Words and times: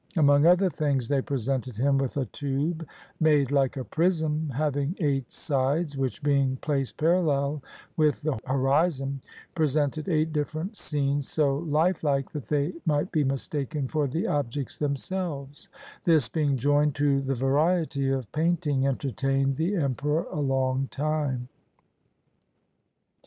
Among 0.17 0.47
other 0.47 0.71
things, 0.71 1.07
they 1.07 1.21
presented 1.21 1.75
him 1.77 1.99
with 1.99 2.17
a 2.17 2.25
tube 2.25 2.87
made 3.19 3.51
like 3.51 3.77
a 3.77 3.83
prism 3.83 4.49
having 4.49 4.95
eight 4.97 5.31
sides, 5.31 5.95
which 5.95 6.23
being 6.23 6.55
placed 6.55 6.97
parallel 6.97 7.61
with 7.97 8.19
the 8.23 8.39
horizon, 8.47 9.21
presented 9.53 10.09
eight 10.09 10.33
different 10.33 10.75
scenes 10.75 11.29
so 11.29 11.55
lifelike 11.57 12.31
that 12.31 12.45
they 12.47 12.73
might 12.83 13.11
be 13.11 13.23
mistaken 13.23 13.85
for 13.87 14.07
the 14.07 14.25
objects 14.25 14.79
themselves; 14.79 15.69
this 16.03 16.27
being 16.27 16.57
joined 16.57 16.95
to 16.95 17.21
the 17.21 17.35
variety 17.35 18.09
of 18.09 18.31
painting 18.31 18.87
entertained 18.87 19.55
the 19.55 19.75
emperor 19.75 20.25
a 20.31 20.39
long 20.39 20.87
time. 20.89 21.47